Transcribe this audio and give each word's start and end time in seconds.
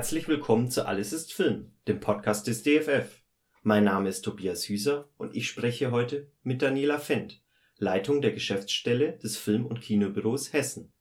Herzlich 0.00 0.28
willkommen 0.28 0.70
zu 0.70 0.86
Alles 0.86 1.12
ist 1.12 1.30
Film, 1.30 1.74
dem 1.86 2.00
Podcast 2.00 2.46
des 2.46 2.62
DFF. 2.62 3.20
Mein 3.62 3.84
Name 3.84 4.08
ist 4.08 4.22
Tobias 4.22 4.66
Hüser 4.66 5.10
und 5.18 5.36
ich 5.36 5.46
spreche 5.46 5.90
heute 5.90 6.32
mit 6.42 6.62
Daniela 6.62 6.98
Fendt, 6.98 7.42
Leitung 7.76 8.22
der 8.22 8.32
Geschäftsstelle 8.32 9.18
des 9.18 9.36
Film- 9.36 9.66
und 9.66 9.82
Kinobüros 9.82 10.54
Hessen. 10.54 10.94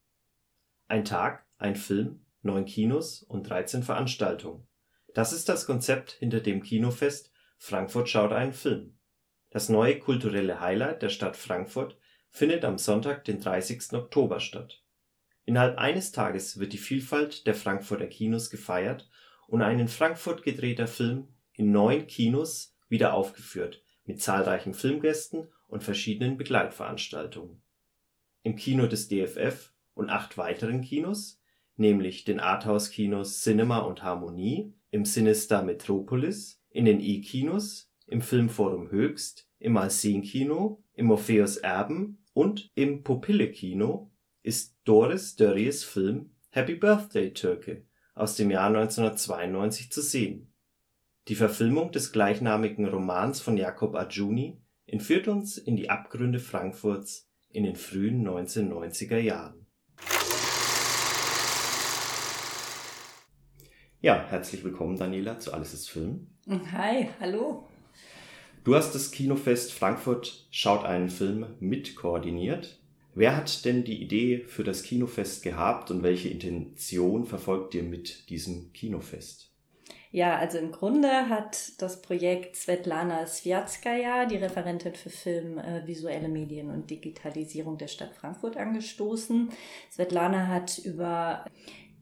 Ein 0.89 1.05
Tag, 1.05 1.47
ein 1.57 1.77
Film, 1.77 2.25
neun 2.41 2.65
Kinos 2.65 3.23
und 3.23 3.49
13 3.49 3.83
Veranstaltungen. 3.83 4.67
Das 5.13 5.31
ist 5.31 5.47
das 5.47 5.65
Konzept 5.65 6.11
hinter 6.11 6.41
dem 6.41 6.61
Kinofest 6.61 7.31
Frankfurt 7.57 8.09
schaut 8.09 8.33
einen 8.33 8.51
Film. 8.51 8.99
Das 9.49 9.69
neue 9.69 9.97
kulturelle 9.97 10.59
Highlight 10.59 11.03
der 11.03 11.09
Stadt 11.09 11.37
Frankfurt 11.37 11.97
findet 12.31 12.65
am 12.65 12.77
Sonntag, 12.77 13.23
den 13.23 13.39
30. 13.39 13.93
Oktober 13.93 14.41
statt. 14.41 14.83
Innerhalb 15.49 15.79
eines 15.79 16.11
Tages 16.11 16.59
wird 16.59 16.73
die 16.73 16.77
Vielfalt 16.77 17.47
der 17.47 17.55
Frankfurter 17.55 18.05
Kinos 18.05 18.51
gefeiert 18.51 19.09
und 19.47 19.63
ein 19.63 19.79
in 19.79 19.87
Frankfurt 19.87 20.43
gedrehter 20.43 20.85
Film 20.85 21.29
in 21.53 21.71
neun 21.71 22.05
Kinos 22.05 22.77
wieder 22.87 23.15
aufgeführt 23.15 23.83
mit 24.05 24.21
zahlreichen 24.21 24.75
Filmgästen 24.75 25.47
und 25.65 25.83
verschiedenen 25.83 26.37
Begleitveranstaltungen. 26.37 27.63
Im 28.43 28.57
Kino 28.57 28.85
des 28.85 29.07
DFF 29.07 29.73
und 29.95 30.11
acht 30.11 30.37
weiteren 30.37 30.81
Kinos, 30.81 31.41
nämlich 31.77 32.25
den 32.25 32.39
Arthouse-Kinos 32.39 33.41
Cinema 33.41 33.79
und 33.79 34.03
Harmonie, 34.03 34.75
im 34.91 35.03
Sinister 35.03 35.63
Metropolis, 35.63 36.61
in 36.69 36.85
den 36.85 36.99
E-Kinos, 36.99 37.91
im 38.05 38.21
Filmforum 38.21 38.91
Höchst, 38.91 39.49
im 39.57 39.77
Alcen-Kino, 39.77 40.83
im 40.93 41.09
Orpheus 41.09 41.57
Erben 41.57 42.23
und 42.33 42.69
im 42.75 43.01
Pupille-Kino 43.01 44.11
ist 44.49 44.79
Doris 44.83 45.35
Dörries 45.35 45.83
Film 45.83 46.31
Happy 46.49 46.73
Birthday 46.73 47.31
Türke 47.31 47.83
aus 48.15 48.35
dem 48.35 48.49
Jahr 48.49 48.69
1992 48.69 49.91
zu 49.91 50.01
sehen. 50.01 50.51
Die 51.27 51.35
Verfilmung 51.35 51.91
des 51.91 52.11
gleichnamigen 52.11 52.87
Romans 52.87 53.41
von 53.41 53.57
Jacob 53.57 53.93
Adjuni 53.93 54.59
entführt 54.87 55.27
uns 55.27 55.59
in 55.59 55.75
die 55.75 55.91
Abgründe 55.91 56.39
Frankfurts 56.39 57.29
in 57.49 57.63
den 57.63 57.75
frühen 57.75 58.27
1990er 58.27 59.19
Jahren. 59.19 59.67
Ja, 64.01 64.25
herzlich 64.29 64.63
willkommen, 64.63 64.97
Daniela, 64.97 65.37
zu 65.37 65.53
Alles 65.53 65.75
ist 65.75 65.91
Film. 65.91 66.25
Hi, 66.49 67.07
hallo. 67.19 67.69
Du 68.63 68.73
hast 68.73 68.95
das 68.95 69.11
Kinofest 69.11 69.73
Frankfurt 69.73 70.47
schaut 70.49 70.85
einen 70.85 71.09
Film 71.09 71.55
mit 71.59 71.95
koordiniert. 71.95 72.79
Wer 73.19 73.35
hat 73.35 73.65
denn 73.65 73.83
die 73.83 74.01
Idee 74.01 74.45
für 74.47 74.63
das 74.63 74.81
Kinofest 74.81 75.43
gehabt 75.43 75.91
und 75.91 76.03
welche 76.03 76.29
Intention 76.29 77.25
verfolgt 77.25 77.75
ihr 77.75 77.83
mit 77.83 78.29
diesem 78.29 78.71
Kinofest? 78.71 79.51
Ja, 80.11 80.37
also 80.37 80.57
im 80.57 80.71
Grunde 80.71 81.27
hat 81.27 81.81
das 81.81 82.01
Projekt 82.01 82.55
Svetlana 82.55 83.27
Sviatskaya, 83.27 84.25
die 84.25 84.37
Referentin 84.37 84.95
für 84.95 85.09
Film, 85.09 85.57
äh, 85.57 85.85
visuelle 85.85 86.29
Medien 86.29 86.69
und 86.69 86.89
Digitalisierung 86.89 87.77
der 87.77 87.89
Stadt 87.89 88.15
Frankfurt, 88.15 88.55
angestoßen. 88.55 89.49
Svetlana 89.91 90.47
hat 90.47 90.77
über 90.77 91.43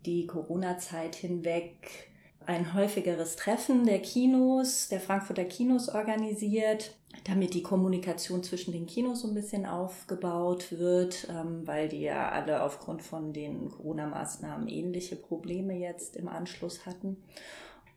die 0.06 0.28
Corona-Zeit 0.28 1.16
hinweg 1.16 2.12
ein 2.46 2.76
häufigeres 2.76 3.38
Treffen 3.38 3.88
der 3.88 4.04
Kinos, 4.04 4.88
der 4.90 5.00
Frankfurter 5.00 5.46
Kinos 5.46 5.90
organisiert, 5.90 6.96
damit 7.24 7.54
die 7.54 7.64
Kommunikation 7.64 8.44
zwischen 8.44 8.72
den 8.72 8.86
Kinos 8.86 9.22
so 9.22 9.28
ein 9.28 9.34
bisschen 9.34 9.66
aufgebaut 9.66 10.72
wird, 10.72 11.28
ähm, 11.30 11.66
weil 11.66 11.90
die 11.90 12.02
ja 12.02 12.30
alle 12.30 12.64
aufgrund 12.64 13.04
von 13.04 13.34
den 13.34 13.70
Corona-Maßnahmen 13.70 14.68
ähnliche 14.68 15.16
Probleme 15.16 15.78
jetzt 15.78 16.16
im 16.16 16.28
Anschluss 16.28 16.86
hatten. 16.86 17.18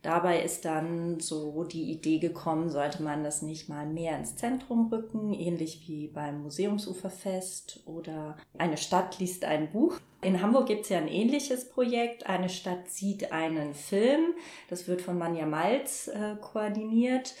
Dabei 0.01 0.41
ist 0.41 0.65
dann 0.65 1.19
so 1.19 1.63
die 1.63 1.91
Idee 1.91 2.17
gekommen, 2.17 2.71
sollte 2.71 3.03
man 3.03 3.23
das 3.23 3.43
nicht 3.43 3.69
mal 3.69 3.85
mehr 3.85 4.17
ins 4.17 4.35
Zentrum 4.35 4.87
rücken, 4.91 5.31
ähnlich 5.31 5.87
wie 5.87 6.07
beim 6.07 6.41
Museumsuferfest 6.41 7.81
oder 7.85 8.35
eine 8.57 8.77
Stadt 8.77 9.19
liest 9.19 9.45
ein 9.45 9.69
Buch. 9.69 9.99
In 10.23 10.41
Hamburg 10.41 10.67
gibt 10.67 10.83
es 10.83 10.89
ja 10.89 10.97
ein 10.97 11.07
ähnliches 11.07 11.69
Projekt. 11.69 12.27
Eine 12.27 12.49
Stadt 12.49 12.89
sieht 12.89 13.31
einen 13.31 13.75
Film. 13.75 14.33
Das 14.69 14.87
wird 14.87 15.01
von 15.01 15.17
Manja 15.17 15.45
Malz 15.45 16.07
äh, 16.07 16.35
koordiniert. 16.39 17.35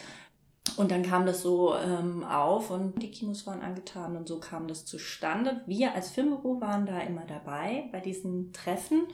Und 0.77 0.91
dann 0.91 1.03
kam 1.03 1.25
das 1.25 1.41
so 1.41 1.75
ähm, 1.75 2.23
auf 2.23 2.69
und 2.69 3.01
die 3.01 3.11
Kinos 3.11 3.45
waren 3.47 3.61
angetan 3.61 4.15
und 4.15 4.27
so 4.27 4.39
kam 4.39 4.67
das 4.67 4.85
zustande. 4.85 5.61
Wir 5.65 5.93
als 5.93 6.11
Filmbüro 6.11 6.61
waren 6.61 6.85
da 6.85 6.99
immer 6.99 7.25
dabei 7.25 7.89
bei 7.91 7.99
diesen 7.99 8.53
Treffen 8.53 9.07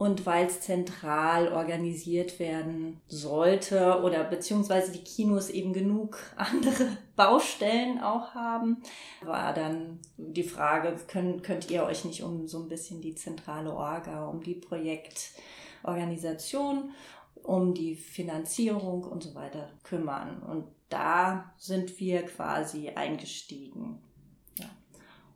und 0.00 0.24
weil 0.24 0.46
es 0.46 0.62
zentral 0.62 1.52
organisiert 1.52 2.38
werden 2.38 3.02
sollte 3.06 4.00
oder 4.02 4.24
beziehungsweise 4.24 4.92
die 4.92 5.04
Kinos 5.04 5.50
eben 5.50 5.74
genug 5.74 6.16
andere 6.36 6.96
Baustellen 7.16 8.00
auch 8.00 8.32
haben, 8.32 8.78
war 9.22 9.52
dann 9.52 9.98
die 10.16 10.42
Frage, 10.42 10.96
könnt, 11.06 11.44
könnt 11.44 11.70
ihr 11.70 11.84
euch 11.84 12.06
nicht 12.06 12.22
um 12.22 12.48
so 12.48 12.62
ein 12.62 12.68
bisschen 12.68 13.02
die 13.02 13.14
zentrale 13.14 13.74
Orga, 13.74 14.26
um 14.26 14.42
die 14.42 14.54
Projektorganisation, 14.54 16.92
um 17.42 17.74
die 17.74 17.94
Finanzierung 17.94 19.04
und 19.04 19.22
so 19.22 19.34
weiter 19.34 19.70
kümmern. 19.82 20.42
Und 20.42 20.64
da 20.88 21.52
sind 21.56 21.98
wir 22.00 22.22
quasi 22.22 22.90
eingestiegen. 22.90 23.98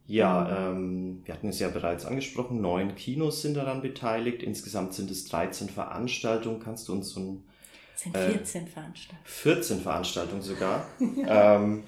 Ja, 0.07 0.71
ähm, 0.71 1.23
wir 1.25 1.33
hatten 1.33 1.49
es 1.49 1.59
ja 1.59 1.69
bereits 1.69 2.05
angesprochen, 2.05 2.61
neun 2.61 2.95
Kinos 2.95 3.41
sind 3.41 3.55
daran 3.55 3.81
beteiligt. 3.81 4.43
Insgesamt 4.43 4.93
sind 4.93 5.11
es 5.11 5.25
13 5.27 5.71
Veranstaltungen. 5.71 6.61
Kannst 6.61 6.89
du 6.89 6.93
uns 6.93 7.11
so 7.11 7.21
ein... 7.21 7.45
Es 7.95 8.03
sind 8.03 8.17
14 8.17 8.65
äh, 8.65 8.67
Veranstaltungen. 8.67 9.23
14 9.25 9.81
Veranstaltungen 9.81 10.43
sogar. 10.43 10.87
ähm, 11.01 11.85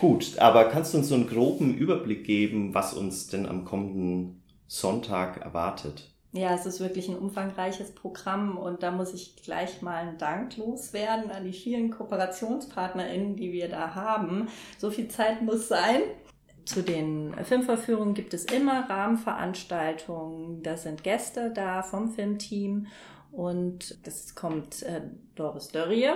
gut, 0.00 0.38
aber 0.38 0.64
kannst 0.64 0.94
du 0.94 0.98
uns 0.98 1.08
so 1.08 1.14
einen 1.14 1.28
groben 1.28 1.74
Überblick 1.74 2.24
geben, 2.24 2.74
was 2.74 2.94
uns 2.94 3.28
denn 3.28 3.46
am 3.46 3.64
kommenden 3.64 4.42
Sonntag 4.66 5.36
erwartet? 5.36 6.10
Ja, 6.32 6.54
es 6.54 6.64
ist 6.64 6.78
wirklich 6.78 7.08
ein 7.08 7.18
umfangreiches 7.18 7.92
Programm 7.92 8.56
und 8.56 8.84
da 8.84 8.92
muss 8.92 9.12
ich 9.12 9.34
gleich 9.42 9.82
mal 9.82 9.96
einen 9.96 10.18
Dank 10.18 10.56
loswerden 10.56 11.32
an 11.32 11.44
die 11.44 11.52
vielen 11.52 11.90
KooperationspartnerInnen, 11.90 13.34
die 13.34 13.52
wir 13.52 13.68
da 13.68 13.96
haben. 13.96 14.48
So 14.78 14.90
viel 14.90 15.08
Zeit 15.08 15.42
muss 15.42 15.66
sein. 15.66 16.02
Zu 16.64 16.82
den 16.82 17.34
Filmverführungen 17.42 18.14
gibt 18.14 18.32
es 18.32 18.44
immer 18.44 18.88
Rahmenveranstaltungen. 18.88 20.62
Da 20.62 20.76
sind 20.76 21.02
Gäste 21.02 21.50
da 21.52 21.82
vom 21.82 22.12
Filmteam 22.12 22.86
und 23.32 24.06
das 24.06 24.36
kommt 24.36 24.84
äh, 24.84 25.02
Doris 25.34 25.68
Dörrie. 25.68 26.10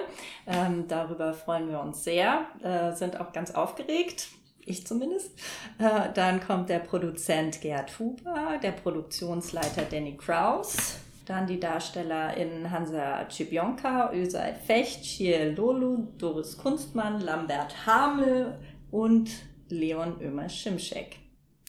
Ähm, 0.46 0.86
darüber 0.86 1.34
freuen 1.34 1.69
wir 1.69 1.81
uns 1.81 2.04
sehr, 2.04 2.46
äh, 2.62 2.92
sind 2.92 3.20
auch 3.20 3.32
ganz 3.32 3.50
aufgeregt. 3.50 4.28
Ich 4.66 4.86
zumindest. 4.86 5.30
Äh, 5.78 6.12
dann 6.14 6.41
kommt 6.41 6.70
der 6.70 6.78
Produzent 6.78 7.60
Gerd 7.60 7.98
Huber, 7.98 8.58
der 8.62 8.72
Produktionsleiter 8.72 9.82
Danny 9.82 10.16
Kraus, 10.16 10.97
dann 11.26 11.47
die 11.47 11.60
DarstellerInnen 11.60 12.70
Hansa 12.70 13.28
Cibionka, 13.30 14.12
Özay 14.12 14.54
Fecht, 14.54 15.02
Chiel 15.02 15.54
Lolu, 15.56 16.08
Doris 16.19 16.56
Kunstmann, 16.56 17.20
Lambert 17.20 17.86
Hamel 17.86 18.58
und 18.91 19.30
Leon 19.69 20.20
Ömer 20.20 20.48
Schimschek. 20.48 21.16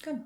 Genau. 0.04 0.24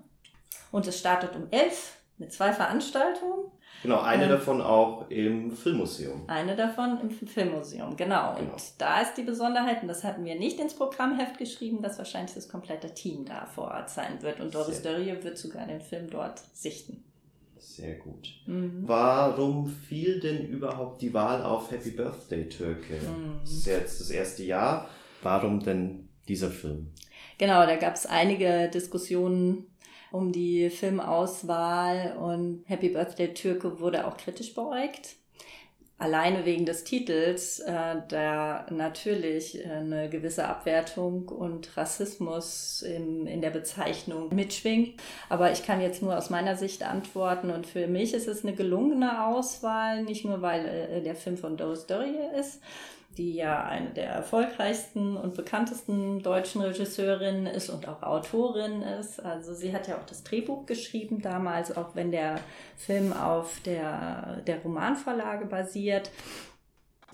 Und 0.71 0.85
es 0.85 0.99
startet 0.99 1.35
um 1.35 1.47
11 1.49 1.97
mit 2.17 2.33
zwei 2.33 2.53
Veranstaltungen. 2.53 3.51
Genau, 3.83 4.01
eine 4.01 4.23
ähm, 4.23 4.29
davon 4.29 4.61
auch 4.61 5.09
im 5.09 5.51
Filmmuseum. 5.51 6.23
Eine 6.27 6.55
davon 6.55 6.99
im 7.01 7.11
Filmmuseum, 7.11 7.95
genau. 7.95 8.35
genau. 8.35 8.51
Und 8.51 8.61
da 8.77 9.01
ist 9.01 9.15
die 9.15 9.23
Besonderheit, 9.23 9.81
und 9.81 9.87
das 9.87 10.03
hatten 10.03 10.25
wir 10.25 10.35
nicht 10.35 10.59
ins 10.59 10.73
Programmheft 10.73 11.37
geschrieben, 11.37 11.81
dass 11.81 11.97
wahrscheinlich 11.97 12.35
das 12.35 12.49
komplette 12.49 12.93
Team 12.93 13.25
da 13.25 13.45
vor 13.45 13.65
Ort 13.65 13.89
sein 13.89 14.21
wird. 14.21 14.39
Und 14.39 14.53
Doris 14.53 14.81
Dörrie 14.81 15.15
wird 15.21 15.37
sogar 15.37 15.65
den 15.65 15.81
Film 15.81 16.09
dort 16.09 16.41
sichten. 16.53 17.03
Sehr 17.57 17.95
gut. 17.95 18.29
Mhm. 18.45 18.83
Warum 18.85 19.67
fiel 19.67 20.19
denn 20.19 20.47
überhaupt 20.47 21.01
die 21.01 21.13
Wahl 21.13 21.43
auf 21.43 21.71
Happy 21.71 21.91
Birthday 21.91 22.47
Türke? 22.49 22.95
Mhm. 22.95 23.39
Das 23.41 23.51
ist 23.51 23.65
jetzt 23.65 23.99
das 24.01 24.09
erste 24.09 24.43
Jahr. 24.43 24.89
Warum 25.21 25.59
denn 25.59 26.09
dieser 26.27 26.49
Film? 26.49 26.91
Genau, 27.37 27.65
da 27.65 27.75
gab 27.75 27.95
es 27.95 28.05
einige 28.05 28.69
Diskussionen 28.69 29.65
um 30.11 30.31
die 30.31 30.69
Filmauswahl 30.69 32.17
und 32.17 32.63
Happy 32.67 32.89
Birthday 32.89 33.33
Türke 33.33 33.79
wurde 33.79 34.07
auch 34.07 34.17
kritisch 34.17 34.53
beäugt. 34.53 35.15
Alleine 35.99 36.45
wegen 36.45 36.65
des 36.65 36.85
Titels, 36.85 37.59
äh, 37.59 37.95
da 38.07 38.65
natürlich 38.69 39.65
äh, 39.65 39.69
eine 39.69 40.09
gewisse 40.09 40.47
Abwertung 40.47 41.27
und 41.27 41.75
Rassismus 41.75 42.83
in, 42.83 43.27
in 43.27 43.41
der 43.41 43.49
Bezeichnung 43.49 44.33
mitschwingt. 44.33 44.93
Aber 45.27 45.51
ich 45.51 45.63
kann 45.63 45.81
jetzt 45.81 46.01
nur 46.01 46.17
aus 46.17 46.29
meiner 46.29 46.55
Sicht 46.55 46.83
antworten 46.83 47.49
und 47.49 47.67
für 47.67 47.87
mich 47.87 48.13
ist 48.13 48.29
es 48.29 48.45
eine 48.45 48.55
gelungene 48.55 49.25
Auswahl, 49.25 50.03
nicht 50.03 50.23
nur 50.23 50.41
weil 50.41 50.65
äh, 50.65 51.01
der 51.01 51.15
Film 51.15 51.35
von 51.35 51.57
Doris 51.57 51.85
Dörrie 51.85 52.15
ist, 52.39 52.61
die 53.17 53.33
ja 53.33 53.65
eine 53.65 53.89
der 53.89 54.09
erfolgreichsten 54.09 55.17
und 55.17 55.35
bekanntesten 55.35 56.21
deutschen 56.21 56.61
Regisseurinnen 56.61 57.47
ist 57.47 57.69
und 57.69 57.87
auch 57.87 58.01
Autorin 58.03 58.81
ist. 58.81 59.19
Also 59.23 59.53
sie 59.53 59.73
hat 59.73 59.87
ja 59.87 59.97
auch 59.97 60.05
das 60.05 60.23
Drehbuch 60.23 60.65
geschrieben 60.65 61.21
damals, 61.21 61.75
auch 61.75 61.95
wenn 61.95 62.11
der 62.11 62.39
Film 62.77 63.11
auf 63.11 63.59
der, 63.65 64.41
der 64.47 64.61
Romanvorlage 64.61 65.45
basiert. 65.45 66.11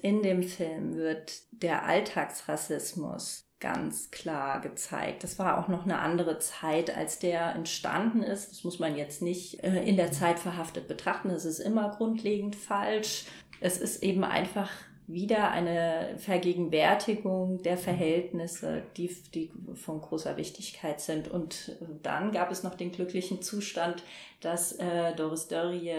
In 0.01 0.21
dem 0.21 0.43
Film 0.43 0.95
wird 0.95 1.41
der 1.51 1.85
Alltagsrassismus 1.85 3.45
ganz 3.59 4.11
klar 4.11 4.61
gezeigt. 4.61 5.23
Das 5.23 5.39
war 5.39 5.57
auch 5.57 5.69
noch 5.69 5.85
eine 5.85 5.99
andere 5.99 6.37
Zeit, 6.37 6.95
als 6.95 7.17
der 7.17 7.55
entstanden 7.55 8.21
ist. 8.21 8.51
Das 8.51 8.63
muss 8.63 8.77
man 8.77 8.95
jetzt 8.95 9.23
nicht 9.23 9.63
äh, 9.63 9.83
in 9.83 9.97
der 9.97 10.11
Zeit 10.11 10.37
verhaftet 10.37 10.87
betrachten. 10.87 11.29
Das 11.29 11.45
ist 11.45 11.59
immer 11.59 11.89
grundlegend 11.89 12.55
falsch. 12.55 13.25
Es 13.61 13.79
ist 13.79 14.03
eben 14.03 14.23
einfach 14.23 14.69
wieder 15.07 15.51
eine 15.51 16.15
Vergegenwärtigung 16.17 17.61
der 17.61 17.77
Verhältnisse, 17.77 18.83
die, 18.97 19.15
die 19.33 19.51
von 19.75 20.01
großer 20.01 20.35
Wichtigkeit 20.37 20.99
sind. 20.99 21.27
Und 21.27 21.77
dann 22.01 22.31
gab 22.31 22.51
es 22.51 22.63
noch 22.63 22.75
den 22.75 22.91
glücklichen 22.91 23.41
Zustand, 23.41 24.03
dass 24.41 24.73
äh, 24.73 25.13
Doris 25.15 25.47
Dörrie 25.47 25.93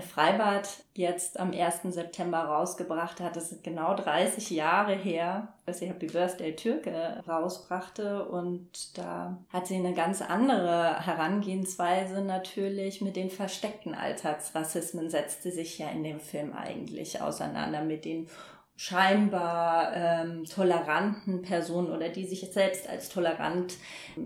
Freibad 0.00 0.68
jetzt 0.94 1.38
am 1.38 1.52
1. 1.52 1.82
September 1.94 2.38
rausgebracht 2.38 3.20
hat. 3.20 3.36
Das 3.36 3.52
ist 3.52 3.62
genau 3.62 3.94
30 3.94 4.50
Jahre 4.50 4.94
her, 4.94 5.48
dass 5.66 5.80
sie 5.80 5.88
Happy 5.88 6.06
Birthday 6.06 6.56
Türke 6.56 7.22
rausbrachte. 7.28 8.24
Und 8.24 8.96
da 8.96 9.36
hat 9.50 9.66
sie 9.66 9.76
eine 9.76 9.92
ganz 9.92 10.22
andere 10.22 11.04
Herangehensweise 11.04 12.22
natürlich 12.22 13.02
mit 13.02 13.16
den 13.16 13.28
versteckten 13.28 13.94
Alltagsrassismen, 13.94 15.10
setzte 15.10 15.50
sich 15.50 15.78
ja 15.78 15.90
in 15.90 16.04
dem 16.04 16.20
Film 16.20 16.54
eigentlich 16.54 17.20
auseinander 17.20 17.82
mit 17.82 18.06
den 18.06 18.28
scheinbar 18.76 19.92
ähm, 19.94 20.44
toleranten 20.44 21.42
Personen 21.42 21.92
oder 21.92 22.08
die 22.08 22.26
sich 22.26 22.50
selbst 22.50 22.88
als 22.88 23.10
tolerant 23.10 23.74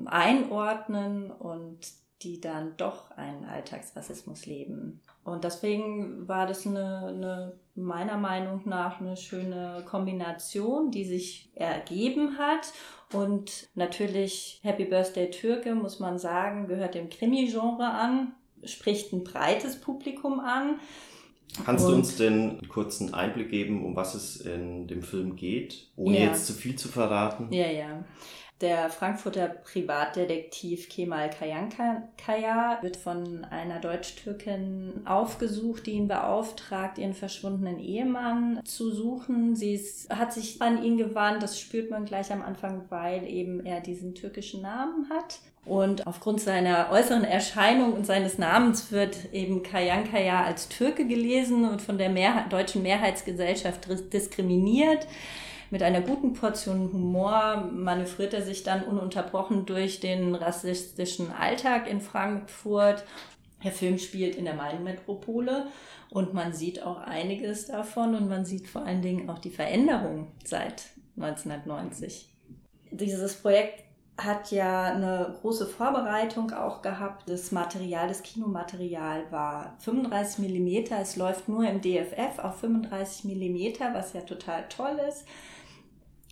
einordnen 0.06 1.30
und 1.30 1.80
die 2.22 2.40
dann 2.40 2.76
doch 2.76 3.10
einen 3.12 3.44
Alltagsrassismus 3.44 4.46
leben. 4.46 5.00
Und 5.22 5.44
deswegen 5.44 6.26
war 6.26 6.46
das 6.46 6.66
eine, 6.66 7.08
eine, 7.08 7.52
meiner 7.74 8.16
Meinung 8.16 8.62
nach 8.64 9.00
eine 9.00 9.16
schöne 9.16 9.84
Kombination, 9.86 10.90
die 10.90 11.04
sich 11.04 11.50
ergeben 11.54 12.38
hat. 12.38 12.72
Und 13.12 13.68
natürlich 13.74 14.60
Happy 14.62 14.84
Birthday 14.84 15.30
Türke, 15.30 15.74
muss 15.74 16.00
man 16.00 16.18
sagen, 16.18 16.68
gehört 16.68 16.94
dem 16.94 17.10
Krimi-Genre 17.10 17.84
an, 17.84 18.32
spricht 18.64 19.12
ein 19.12 19.24
breites 19.24 19.80
Publikum 19.80 20.40
an. 20.40 20.80
Kannst 21.64 21.84
und, 21.84 21.90
du 21.90 21.96
uns 21.96 22.16
denn 22.16 22.50
einen 22.50 22.68
kurzen 22.68 23.14
Einblick 23.14 23.50
geben, 23.50 23.84
um 23.84 23.94
was 23.94 24.14
es 24.14 24.36
in 24.40 24.88
dem 24.88 25.02
Film 25.02 25.36
geht, 25.36 25.90
ohne 25.96 26.18
ja. 26.18 26.24
jetzt 26.26 26.46
zu 26.46 26.52
viel 26.52 26.76
zu 26.76 26.88
verraten? 26.88 27.52
Ja, 27.52 27.68
ja. 27.70 28.04
Der 28.62 28.88
Frankfurter 28.88 29.48
Privatdetektiv 29.48 30.88
Kemal 30.88 31.28
Kayankaya 31.28 32.78
wird 32.80 32.96
von 32.96 33.44
einer 33.44 33.80
Deutsch-Türkin 33.80 35.02
aufgesucht, 35.04 35.86
die 35.86 35.92
ihn 35.92 36.08
beauftragt, 36.08 36.96
ihren 36.96 37.12
verschwundenen 37.12 37.78
Ehemann 37.78 38.60
zu 38.64 38.90
suchen. 38.90 39.56
Sie 39.56 39.74
ist, 39.74 40.08
hat 40.08 40.32
sich 40.32 40.62
an 40.62 40.82
ihn 40.82 40.96
gewandt, 40.96 41.42
das 41.42 41.60
spürt 41.60 41.90
man 41.90 42.06
gleich 42.06 42.32
am 42.32 42.40
Anfang, 42.40 42.86
weil 42.88 43.26
eben 43.26 43.66
er 43.66 43.82
diesen 43.82 44.14
türkischen 44.14 44.62
Namen 44.62 45.10
hat. 45.10 45.38
Und 45.66 46.06
aufgrund 46.06 46.40
seiner 46.40 46.90
äußeren 46.90 47.24
Erscheinung 47.24 47.92
und 47.92 48.06
seines 48.06 48.38
Namens 48.38 48.90
wird 48.90 49.34
eben 49.34 49.64
Kayankaya 49.64 50.44
als 50.44 50.70
Türke 50.70 51.06
gelesen 51.06 51.68
und 51.68 51.82
von 51.82 51.98
der 51.98 52.08
Mehrheit, 52.08 52.50
deutschen 52.50 52.82
Mehrheitsgesellschaft 52.82 53.86
diskriminiert. 54.14 55.06
Mit 55.70 55.82
einer 55.82 56.00
guten 56.00 56.32
Portion 56.32 56.92
Humor 56.92 57.68
manövriert 57.72 58.34
er 58.34 58.42
sich 58.42 58.62
dann 58.62 58.84
ununterbrochen 58.84 59.66
durch 59.66 59.98
den 59.98 60.34
rassistischen 60.34 61.32
Alltag 61.32 61.88
in 61.90 62.00
Frankfurt. 62.00 63.04
Der 63.64 63.72
Film 63.72 63.98
spielt 63.98 64.36
in 64.36 64.44
der 64.44 64.54
Main-Metropole 64.54 65.66
und 66.10 66.34
man 66.34 66.52
sieht 66.52 66.82
auch 66.82 66.98
einiges 66.98 67.66
davon 67.66 68.14
und 68.14 68.28
man 68.28 68.44
sieht 68.44 68.68
vor 68.68 68.84
allen 68.84 69.02
Dingen 69.02 69.28
auch 69.28 69.40
die 69.40 69.50
Veränderung 69.50 70.28
seit 70.44 70.84
1990. 71.16 72.28
Dieses 72.92 73.34
Projekt 73.34 73.85
hat 74.18 74.50
ja 74.50 74.84
eine 74.84 75.36
große 75.40 75.66
Vorbereitung 75.66 76.52
auch 76.52 76.80
gehabt. 76.80 77.28
Das 77.28 77.52
Material, 77.52 78.08
das 78.08 78.22
Kinomaterial 78.22 79.24
war 79.30 79.74
35 79.80 80.38
Millimeter. 80.38 80.98
Es 81.00 81.16
läuft 81.16 81.48
nur 81.48 81.68
im 81.68 81.80
DFF 81.80 82.38
auf 82.38 82.60
35 82.60 83.24
Millimeter, 83.24 83.92
was 83.92 84.14
ja 84.14 84.22
total 84.22 84.64
toll 84.68 84.98
ist. 85.08 85.26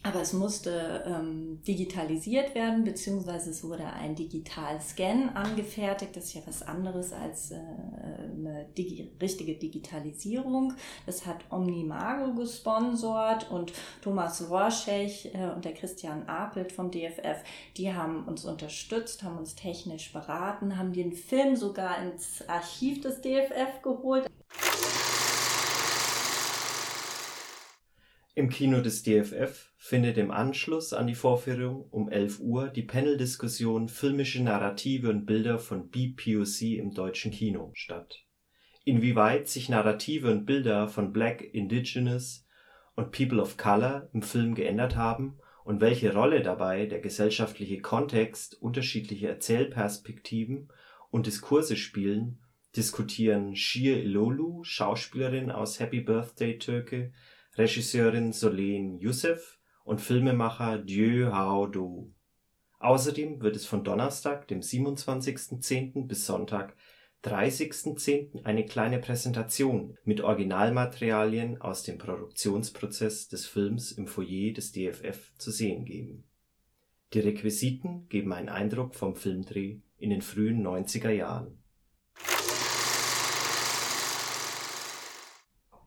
Aber 0.07 0.21
es 0.21 0.35
musste 0.35 1.03
ähm, 1.07 1.63
digitalisiert 1.67 2.55
werden, 2.55 2.85
beziehungsweise 2.85 3.49
es 3.49 3.65
wurde 3.65 3.87
ein 3.87 4.15
Digital-Scan 4.15 5.31
angefertigt. 5.33 6.15
Das 6.15 6.25
ist 6.27 6.35
ja 6.35 6.43
was 6.45 6.61
anderes 6.61 7.15
als 7.15 7.53
äh, 7.53 7.55
eine 7.57 8.67
digi 8.77 9.11
richtige 9.21 9.55
Digitalisierung. 9.55 10.75
Das 11.07 11.25
hat 11.25 11.39
Omnimago 11.51 12.35
gesponsert 12.35 13.51
und 13.51 13.73
Thomas 14.03 14.51
Rorschech 14.51 15.31
äh, 15.33 15.49
und 15.55 15.65
der 15.65 15.73
Christian 15.73 16.29
Apelt 16.29 16.73
vom 16.73 16.91
DFF, 16.91 17.43
die 17.79 17.95
haben 17.95 18.25
uns 18.25 18.45
unterstützt, 18.45 19.23
haben 19.23 19.39
uns 19.39 19.55
technisch 19.55 20.13
beraten, 20.13 20.77
haben 20.77 20.93
den 20.93 21.13
Film 21.13 21.57
sogar 21.57 22.03
ins 22.03 22.47
Archiv 22.47 23.01
des 23.01 23.23
DFF 23.23 23.81
geholt. 23.83 24.27
Im 28.37 28.49
Kino 28.49 28.81
des 28.81 29.05
DFF 29.05 29.71
findet 29.77 30.19
im 30.19 30.33
Anschluss 30.33 30.93
an 30.93 31.07
die 31.07 31.15
Vorführung 31.15 31.87
um 31.91 32.09
11 32.09 32.41
Uhr 32.41 32.67
die 32.67 32.83
Paneldiskussion 32.83 33.89
Filmische 33.89 34.43
Narrative 34.43 35.09
und 35.09 35.25
Bilder 35.25 35.61
von 35.61 35.89
BPOC 35.89 36.63
im 36.79 36.93
deutschen 36.93 37.31
Kino 37.31 37.71
statt. 37.75 38.25
Inwieweit 38.85 39.47
sich 39.49 39.69
Narrative 39.69 40.33
und 40.33 40.47
Bilder 40.47 40.89
von 40.89 41.13
Black, 41.13 41.43
Indigenous 41.43 42.45
und 42.97 43.13
People 43.13 43.41
of 43.41 43.57
Color 43.57 44.09
im 44.13 44.23
Film 44.23 44.57
geändert 44.57 44.97
haben 44.97 45.39
und 45.63 45.81
welche 45.81 46.13
Rolle 46.13 46.43
dabei 46.43 46.87
der 46.87 46.99
gesellschaftliche 46.99 47.81
Kontext, 47.83 48.61
unterschiedliche 48.61 49.29
Erzählperspektiven 49.29 50.73
und 51.13 51.27
Diskurse 51.27 51.77
spielen, 51.77 52.41
diskutieren 52.75 53.55
Shir 53.55 54.03
Ilolu, 54.03 54.65
Schauspielerin 54.65 55.53
aus 55.53 55.79
Happy 55.79 56.01
Birthday 56.01 56.59
Türke 56.59 57.13
Regisseurin 57.57 58.33
Solen 58.33 58.99
Youssef 58.99 59.61
und 59.85 60.01
Filmemacher 60.01 60.79
Dieu 60.79 61.31
Hao 61.33 61.69
Do. 61.69 62.11
Außerdem 62.81 63.43
wird 63.43 63.55
es 63.55 63.65
von 63.65 63.85
Donnerstag, 63.85 64.49
dem 64.49 64.61
27.10. 64.61 66.09
bis 66.09 66.27
Sonntag, 66.27 66.77
30.10. 67.23 68.45
eine 68.45 68.67
kleine 68.67 68.99
Präsentation 68.99 69.97
mit 70.05 70.21
Originalmaterialien 70.21 71.61
aus 71.61 71.85
dem 71.85 71.97
Produktionsprozess 71.97 73.29
des 73.29 73.47
Films 73.47 73.93
im 73.93 74.09
Foyer 74.09 74.53
des 74.53 74.73
DFF 74.73 75.33
zu 75.39 75.53
sehen 75.53 75.85
geben. 75.85 76.25
Die 77.13 77.21
Requisiten 77.21 78.09
geben 78.09 78.33
einen 78.33 78.49
Eindruck 78.49 78.97
vom 78.97 79.15
Filmdreh 79.15 79.79
in 79.97 80.11
den 80.11 80.23
frühen 80.23 80.67
90er 80.67 81.11
Jahren 81.11 81.64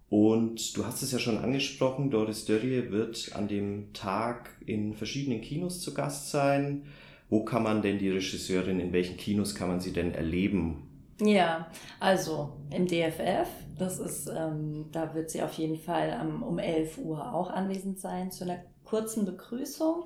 Und 0.09 0.77
du 0.77 0.85
hast 0.85 1.01
es 1.01 1.11
ja 1.11 1.19
schon 1.19 1.37
angesprochen, 1.37 2.09
Doris 2.09 2.45
Dörrie 2.45 2.91
wird 2.91 3.31
an 3.35 3.47
dem 3.47 3.91
Tag 3.93 4.51
in 4.65 4.93
verschiedenen 4.93 5.41
Kinos 5.41 5.81
zu 5.81 5.93
Gast 5.93 6.31
sein. 6.31 6.83
Wo 7.29 7.43
kann 7.43 7.63
man 7.63 7.81
denn 7.81 7.99
die 7.99 8.09
Regisseurin, 8.09 8.79
in 8.79 8.93
welchen 8.93 9.17
Kinos 9.17 9.53
kann 9.53 9.67
man 9.67 9.81
sie 9.81 9.91
denn 9.91 10.13
erleben? 10.13 10.83
Ja, 11.19 11.69
also 11.99 12.53
im 12.69 12.85
DFF, 12.85 13.49
das 13.77 13.99
ist, 13.99 14.29
ähm, 14.29 14.85
da 14.91 15.13
wird 15.13 15.29
sie 15.29 15.41
auf 15.41 15.53
jeden 15.53 15.77
Fall 15.77 16.17
um, 16.23 16.43
um 16.43 16.59
11 16.59 16.99
Uhr 16.99 17.33
auch 17.33 17.49
anwesend 17.49 17.99
sein 17.99 18.31
zu 18.31 18.45
einer 18.45 18.59
kurzen 18.87 19.25
Begrüßung. 19.25 20.05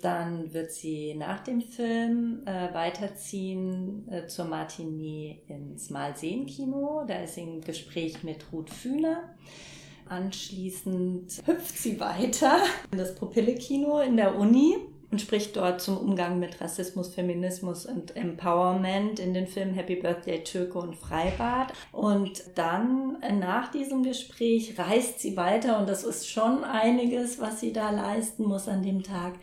Dann 0.00 0.52
wird 0.54 0.72
sie 0.72 1.14
nach 1.14 1.40
dem 1.40 1.60
Film 1.60 2.42
äh, 2.46 2.72
weiterziehen 2.72 4.08
äh, 4.10 4.26
zur 4.26 4.46
Matinee 4.46 5.42
ins 5.48 5.90
Malseen-Kino. 5.90 7.04
Da 7.06 7.22
ist 7.22 7.34
sie 7.34 7.42
im 7.42 7.60
Gespräch 7.60 8.22
mit 8.22 8.52
Ruth 8.52 8.70
Fühner. 8.70 9.34
Anschließend 10.08 11.42
hüpft 11.46 11.76
sie 11.76 11.98
weiter 12.00 12.58
in 12.90 12.98
das 12.98 13.14
Propille-Kino 13.14 14.00
in 14.00 14.16
der 14.16 14.36
Uni 14.36 14.76
und 15.12 15.20
spricht 15.20 15.56
dort 15.56 15.82
zum 15.82 15.98
Umgang 15.98 16.38
mit 16.38 16.62
Rassismus, 16.62 17.14
Feminismus 17.14 17.84
und 17.84 18.16
Empowerment 18.16 19.20
in 19.20 19.34
den 19.34 19.46
Filmen 19.46 19.74
Happy 19.74 19.96
Birthday 19.96 20.42
Türke 20.42 20.78
und 20.78 20.96
Freibad. 20.96 21.74
Und 21.92 22.42
dann 22.54 23.18
nach 23.38 23.70
diesem 23.70 24.04
Gespräch 24.04 24.78
reist 24.78 25.20
sie 25.20 25.36
weiter 25.36 25.78
und 25.78 25.86
das 25.86 26.02
ist 26.02 26.28
schon 26.28 26.64
einiges, 26.64 27.38
was 27.40 27.60
sie 27.60 27.74
da 27.74 27.90
leisten 27.90 28.44
muss 28.44 28.68
an 28.68 28.82
dem 28.82 29.02
Tag 29.02 29.34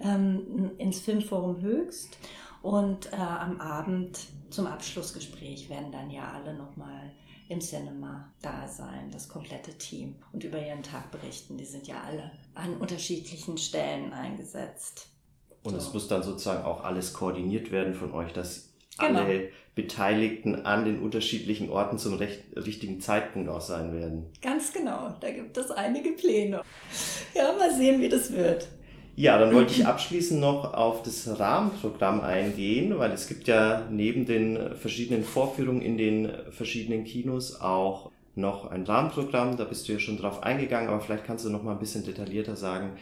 ähm, 0.00 0.70
ins 0.78 1.00
Filmforum 1.00 1.60
Höchst. 1.60 2.16
Und 2.62 3.12
äh, 3.12 3.16
am 3.16 3.60
Abend 3.60 4.18
zum 4.48 4.66
Abschlussgespräch 4.66 5.68
werden 5.68 5.92
dann 5.92 6.10
ja 6.10 6.32
alle 6.32 6.54
nochmal 6.54 7.12
im 7.50 7.60
Cinema 7.60 8.32
da 8.40 8.66
sein, 8.66 9.10
das 9.10 9.28
komplette 9.28 9.76
Team 9.76 10.16
und 10.32 10.42
über 10.42 10.58
ihren 10.58 10.82
Tag 10.82 11.10
berichten. 11.10 11.58
Die 11.58 11.66
sind 11.66 11.86
ja 11.86 12.02
alle 12.02 12.30
an 12.54 12.78
unterschiedlichen 12.78 13.58
Stellen 13.58 14.14
eingesetzt. 14.14 15.08
Und 15.68 15.78
es 15.78 15.92
muss 15.92 16.08
dann 16.08 16.22
sozusagen 16.22 16.64
auch 16.64 16.84
alles 16.84 17.12
koordiniert 17.12 17.70
werden 17.70 17.94
von 17.94 18.12
euch, 18.12 18.32
dass 18.32 18.70
genau. 18.98 19.20
alle 19.20 19.48
Beteiligten 19.74 20.66
an 20.66 20.84
den 20.84 21.00
unterschiedlichen 21.00 21.70
Orten 21.70 21.98
zum 21.98 22.14
recht, 22.14 22.40
richtigen 22.56 23.00
Zeitpunkt 23.00 23.48
auch 23.48 23.60
sein 23.60 23.94
werden. 23.94 24.26
Ganz 24.42 24.72
genau, 24.72 25.14
da 25.20 25.30
gibt 25.30 25.56
es 25.56 25.70
einige 25.70 26.10
Pläne. 26.10 26.62
Ja, 27.34 27.52
mal 27.52 27.72
sehen, 27.72 28.00
wie 28.00 28.08
das 28.08 28.32
wird. 28.32 28.66
Ja, 29.14 29.36
dann 29.38 29.52
wollte 29.52 29.72
ich 29.72 29.84
abschließend 29.84 30.40
noch 30.40 30.74
auf 30.74 31.02
das 31.02 31.40
Rahmenprogramm 31.40 32.20
eingehen, 32.20 32.98
weil 32.98 33.10
es 33.10 33.26
gibt 33.26 33.48
ja 33.48 33.84
neben 33.90 34.26
den 34.26 34.76
verschiedenen 34.76 35.24
Vorführungen 35.24 35.82
in 35.82 35.98
den 35.98 36.30
verschiedenen 36.50 37.04
Kinos 37.04 37.60
auch 37.60 38.12
noch 38.36 38.70
ein 38.70 38.84
Rahmenprogramm. 38.84 39.56
Da 39.56 39.64
bist 39.64 39.88
du 39.88 39.92
ja 39.92 39.98
schon 39.98 40.18
drauf 40.18 40.44
eingegangen, 40.44 40.88
aber 40.88 41.00
vielleicht 41.00 41.24
kannst 41.24 41.44
du 41.44 41.50
noch 41.50 41.64
mal 41.64 41.72
ein 41.72 41.80
bisschen 41.80 42.04
detaillierter 42.04 42.54
sagen, 42.54 42.92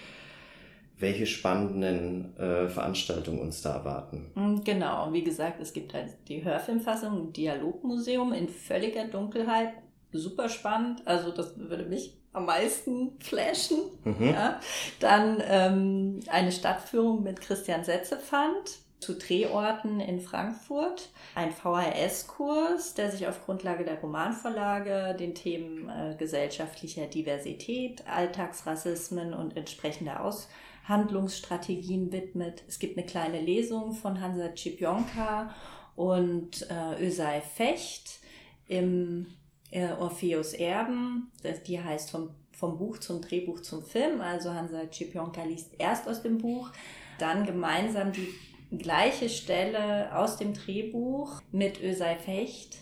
welche 0.98 1.26
spannenden 1.26 2.36
äh, 2.38 2.68
Veranstaltungen 2.68 3.40
uns 3.40 3.62
da 3.62 3.74
erwarten. 3.74 4.30
Mm, 4.34 4.64
genau, 4.64 5.12
wie 5.12 5.24
gesagt, 5.24 5.60
es 5.60 5.72
gibt 5.72 5.92
halt 5.92 6.16
die 6.28 6.44
Hörfilmfassung 6.44 7.18
im 7.18 7.32
Dialogmuseum 7.32 8.32
in 8.32 8.48
völliger 8.48 9.06
Dunkelheit. 9.06 9.74
Super 10.12 10.48
spannend. 10.48 11.02
Also 11.06 11.30
das 11.30 11.58
würde 11.58 11.84
mich 11.84 12.16
am 12.32 12.46
meisten 12.46 13.18
flashen. 13.20 13.78
Mhm. 14.04 14.30
Ja. 14.30 14.60
Dann 15.00 15.42
ähm, 15.46 16.20
eine 16.28 16.52
Stadtführung 16.52 17.22
mit 17.22 17.40
Christian 17.40 17.84
Setzepfand 17.84 18.85
zu 19.00 19.14
Drehorten 19.14 20.00
in 20.00 20.20
Frankfurt, 20.20 21.10
ein 21.34 21.52
VHS-Kurs, 21.52 22.94
der 22.94 23.10
sich 23.10 23.26
auf 23.28 23.44
Grundlage 23.44 23.84
der 23.84 24.00
Romanvorlage 24.00 25.14
den 25.18 25.34
Themen 25.34 25.88
äh, 25.88 26.14
gesellschaftlicher 26.16 27.06
Diversität, 27.06 28.06
Alltagsrassismen 28.08 29.34
und 29.34 29.56
entsprechender 29.56 30.24
Aushandlungsstrategien 30.24 32.10
widmet. 32.10 32.62
Es 32.68 32.78
gibt 32.78 32.96
eine 32.96 33.06
kleine 33.06 33.40
Lesung 33.40 33.92
von 33.92 34.20
Hansa 34.20 34.48
Cipionka 34.56 35.54
und 35.94 36.66
äh, 36.70 37.06
Ösei 37.06 37.42
Fecht 37.42 38.20
im 38.66 39.26
äh, 39.70 39.92
Orpheus 39.92 40.54
Erben. 40.54 41.30
Die 41.66 41.82
heißt 41.82 42.10
vom, 42.10 42.30
vom 42.52 42.78
Buch 42.78 42.98
zum 42.98 43.20
Drehbuch 43.20 43.60
zum 43.60 43.82
Film. 43.82 44.22
Also 44.22 44.54
Hansa 44.54 44.82
Cipionka 44.90 45.44
liest 45.44 45.74
erst 45.78 46.08
aus 46.08 46.22
dem 46.22 46.38
Buch, 46.38 46.70
dann 47.18 47.44
gemeinsam 47.44 48.12
die 48.12 48.28
gleiche 48.70 49.28
Stelle 49.28 50.16
aus 50.16 50.36
dem 50.36 50.54
Drehbuch 50.54 51.40
mit 51.52 51.80
Ösei 51.82 52.16
Fecht 52.16 52.78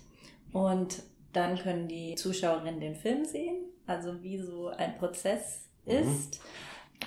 und 0.53 1.03
dann 1.33 1.59
können 1.59 1.89
die 1.89 2.15
Zuschauerinnen 2.15 2.81
den 2.81 2.95
Film 2.95 3.25
sehen, 3.25 3.57
also 3.87 4.23
wie 4.23 4.39
so 4.39 4.69
ein 4.69 4.97
Prozess 4.97 5.69
mhm. 5.85 5.93
ist. 5.93 6.41
Mhm. 6.41 6.49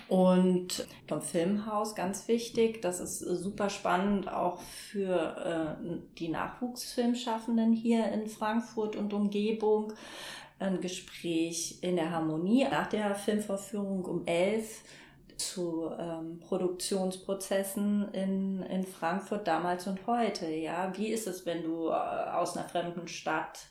Und 0.10 0.88
vom 1.08 1.22
Filmhaus 1.22 1.96
ganz 1.96 2.28
wichtig, 2.28 2.82
das 2.82 3.00
ist 3.00 3.20
super 3.20 3.70
spannend 3.70 4.32
auch 4.32 4.60
für 4.60 5.78
äh, 5.82 5.98
die 6.18 6.30
Nachwuchsfilmschaffenden 6.30 7.74
hier 7.74 8.12
in 8.12 8.28
Frankfurt 8.28 8.96
und 8.96 9.14
Umgebung. 9.14 9.94
Ein 10.60 10.82
Gespräch 10.82 11.80
in 11.82 11.98
der 11.98 12.12
Harmonie 12.12 12.66
nach 12.70 12.88
der 12.88 13.16
Filmvorführung 13.16 14.06
um 14.06 14.26
elf 14.26 14.84
zu 15.38 15.92
ähm, 15.98 16.40
Produktionsprozessen 16.40 18.12
in, 18.14 18.62
in 18.64 18.86
Frankfurt 18.86 19.48
damals 19.48 19.88
und 19.88 20.06
heute. 20.08 20.50
Ja, 20.50 20.96
wie 20.98 21.08
ist 21.08 21.28
es, 21.28 21.46
wenn 21.46 21.64
du 21.64 21.90
äh, 21.90 21.92
aus 21.92 22.58
einer 22.58 22.68
fremden 22.68 23.08
Stadt 23.08 23.68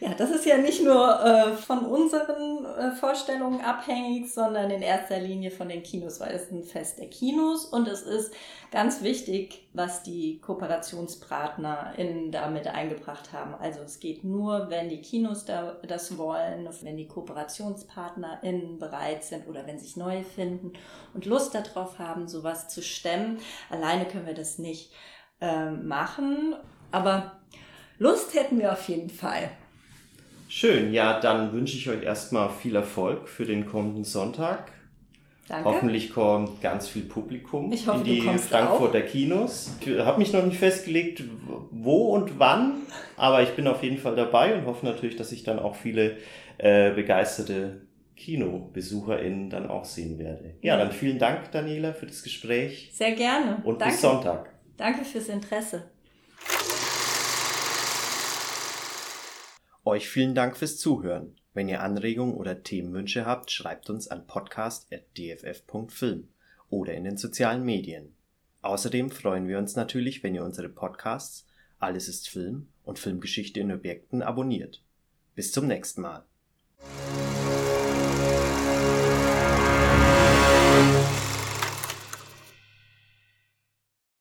Ja, 0.00 0.14
das 0.14 0.30
ist 0.30 0.46
ja 0.46 0.56
nicht 0.56 0.82
nur 0.82 1.22
äh, 1.22 1.52
von 1.52 1.80
unseren 1.84 2.64
äh, 2.64 2.92
Vorstellungen 2.92 3.60
abhängig, 3.60 4.32
sondern 4.32 4.70
in 4.70 4.80
erster 4.80 5.18
Linie 5.18 5.50
von 5.50 5.68
den 5.68 5.82
Kinos, 5.82 6.20
weil 6.20 6.34
es 6.34 6.50
ein 6.50 6.64
Fest 6.64 6.98
der 6.98 7.08
Kinos 7.08 7.66
und 7.66 7.86
es 7.86 8.00
ist 8.00 8.32
ganz 8.70 9.02
wichtig, 9.02 9.68
was 9.74 10.02
die 10.02 10.40
KooperationspartnerInnen 10.40 12.32
damit 12.32 12.66
eingebracht 12.66 13.34
haben. 13.34 13.54
Also 13.54 13.80
es 13.80 14.00
geht 14.00 14.24
nur, 14.24 14.70
wenn 14.70 14.88
die 14.88 15.02
Kinos 15.02 15.44
da, 15.44 15.76
das 15.86 16.16
wollen, 16.16 16.66
wenn 16.80 16.96
die 16.96 17.06
KooperationspartnerInnen 17.06 18.78
bereit 18.78 19.22
sind 19.22 19.48
oder 19.48 19.66
wenn 19.66 19.78
sich 19.78 19.98
neue 19.98 20.24
finden 20.24 20.72
und 21.12 21.26
Lust 21.26 21.54
darauf 21.54 21.98
haben, 21.98 22.26
sowas 22.26 22.49
zu 22.56 22.82
stemmen. 22.82 23.38
Alleine 23.68 24.06
können 24.06 24.26
wir 24.26 24.34
das 24.34 24.58
nicht 24.58 24.92
äh, 25.40 25.70
machen, 25.70 26.54
aber 26.90 27.40
Lust 27.98 28.34
hätten 28.34 28.58
wir 28.58 28.72
auf 28.72 28.88
jeden 28.88 29.10
Fall. 29.10 29.50
Schön, 30.48 30.92
ja, 30.92 31.20
dann 31.20 31.52
wünsche 31.52 31.76
ich 31.76 31.88
euch 31.88 32.02
erstmal 32.02 32.50
viel 32.50 32.74
Erfolg 32.74 33.28
für 33.28 33.44
den 33.44 33.66
kommenden 33.66 34.04
Sonntag. 34.04 34.72
Danke. 35.50 35.68
Hoffentlich 35.68 36.12
kommt 36.12 36.60
ganz 36.60 36.88
viel 36.88 37.02
Publikum 37.02 37.72
ich 37.72 37.86
hoffe, 37.88 37.98
in 37.98 38.04
die 38.04 38.20
Frankfurter 38.20 39.00
auch. 39.00 39.06
Kinos. 39.06 39.72
Ich 39.80 39.98
habe 39.98 40.18
mich 40.18 40.32
noch 40.32 40.44
nicht 40.44 40.58
festgelegt, 40.58 41.24
wo 41.72 42.14
und 42.14 42.38
wann, 42.38 42.82
aber 43.16 43.42
ich 43.42 43.50
bin 43.50 43.66
auf 43.66 43.82
jeden 43.82 43.98
Fall 43.98 44.14
dabei 44.14 44.54
und 44.54 44.66
hoffe 44.66 44.86
natürlich, 44.86 45.16
dass 45.16 45.32
ich 45.32 45.42
dann 45.42 45.58
auch 45.58 45.74
viele 45.74 46.18
äh, 46.58 46.92
begeisterte 46.92 47.80
KinobesucherInnen 48.20 49.50
dann 49.50 49.68
auch 49.68 49.86
sehen 49.86 50.18
werde. 50.18 50.56
Ja, 50.60 50.76
dann 50.76 50.92
vielen 50.92 51.18
Dank, 51.18 51.50
Daniela, 51.52 51.94
für 51.94 52.06
das 52.06 52.22
Gespräch. 52.22 52.90
Sehr 52.92 53.12
gerne. 53.12 53.62
Und 53.64 53.80
Danke. 53.80 53.94
bis 53.94 54.02
Sonntag. 54.02 54.52
Danke 54.76 55.04
fürs 55.04 55.28
Interesse. 55.28 55.90
Euch 59.84 60.08
vielen 60.08 60.34
Dank 60.34 60.56
fürs 60.56 60.76
Zuhören. 60.76 61.36
Wenn 61.54 61.68
ihr 61.68 61.82
Anregungen 61.82 62.34
oder 62.34 62.62
Themenwünsche 62.62 63.26
habt, 63.26 63.50
schreibt 63.50 63.90
uns 63.90 64.06
an 64.08 64.26
podcast.dff.film 64.26 66.28
oder 66.68 66.94
in 66.94 67.04
den 67.04 67.16
sozialen 67.16 67.64
Medien. 67.64 68.14
Außerdem 68.62 69.10
freuen 69.10 69.48
wir 69.48 69.58
uns 69.58 69.74
natürlich, 69.74 70.22
wenn 70.22 70.34
ihr 70.34 70.44
unsere 70.44 70.68
Podcasts 70.68 71.46
Alles 71.78 72.08
ist 72.08 72.28
Film 72.28 72.68
und 72.84 72.98
Filmgeschichte 72.98 73.60
in 73.60 73.72
Objekten 73.72 74.22
abonniert. 74.22 74.82
Bis 75.34 75.52
zum 75.52 75.66
nächsten 75.66 76.02
Mal. 76.02 76.24